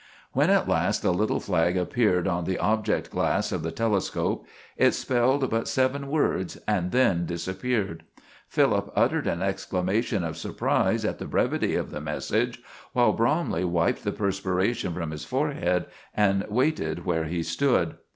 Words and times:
When 0.33 0.49
at 0.49 0.67
last 0.67 1.03
the 1.03 1.13
little 1.13 1.39
flag 1.39 1.77
appeared 1.77 2.27
on 2.27 2.45
the 2.45 2.57
object 2.57 3.11
glass 3.11 3.51
of 3.51 3.61
the 3.61 3.69
telescope, 3.71 4.47
it 4.75 4.93
spelled 4.93 5.47
but 5.51 5.67
seven 5.67 6.07
words 6.07 6.57
and 6.67 6.91
then 6.91 7.27
disappeared. 7.27 8.01
Philip 8.47 8.91
uttered 8.95 9.27
an 9.27 9.43
exclamation 9.43 10.23
of 10.23 10.37
surprise 10.37 11.05
at 11.05 11.19
the 11.19 11.27
brevity 11.27 11.75
of 11.75 11.91
the 11.91 12.01
message, 12.01 12.63
while 12.93 13.13
Bromley 13.13 13.63
wiped 13.63 14.03
the 14.03 14.11
perspiration 14.11 14.91
from 14.95 15.11
his 15.11 15.23
forehead 15.23 15.85
and 16.15 16.47
waited 16.49 17.05
where 17.05 17.25
he 17.25 17.43
stood. 17.43 17.97